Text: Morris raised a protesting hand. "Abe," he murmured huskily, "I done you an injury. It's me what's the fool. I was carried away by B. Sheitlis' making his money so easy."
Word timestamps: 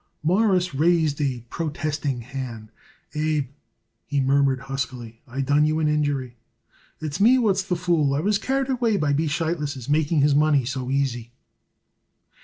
Morris 0.23 0.73
raised 0.73 1.21
a 1.21 1.41
protesting 1.51 2.21
hand. 2.21 2.69
"Abe," 3.13 3.49
he 4.07 4.19
murmured 4.19 4.61
huskily, 4.61 5.21
"I 5.27 5.41
done 5.41 5.63
you 5.63 5.77
an 5.79 5.87
injury. 5.87 6.37
It's 6.99 7.19
me 7.19 7.37
what's 7.37 7.61
the 7.61 7.75
fool. 7.75 8.15
I 8.15 8.19
was 8.19 8.39
carried 8.39 8.71
away 8.71 8.97
by 8.97 9.13
B. 9.13 9.27
Sheitlis' 9.27 9.87
making 9.87 10.21
his 10.21 10.33
money 10.33 10.65
so 10.65 10.89
easy." 10.89 11.33